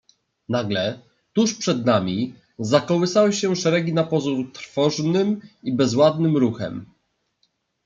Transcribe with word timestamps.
"Nagle, 0.49 1.01
tuż 1.33 1.55
przed 1.55 1.85
nami, 1.85 2.35
zakołysały 2.59 3.33
się 3.33 3.55
szeregi 3.55 3.93
na 3.93 4.03
pozór 4.03 4.51
trwożnym 4.53 5.41
i 5.63 5.75
bezładnym 5.75 6.37
ruchem." 6.37 6.85